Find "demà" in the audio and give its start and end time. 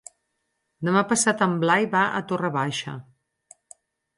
0.87-1.03